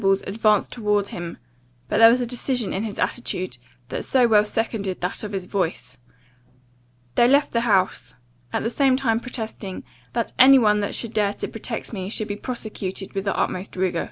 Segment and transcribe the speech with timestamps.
[0.01, 1.37] Venables advanced towards him
[1.87, 3.59] But there was a decision in his attitude,
[3.89, 5.99] that so well seconded that of his voice,
[6.53, 8.15] * They left the house:
[8.51, 9.83] at the same time protesting,
[10.13, 13.75] that any one that should dare to protect me, should be prosecuted with the utmost
[13.75, 13.99] rigour.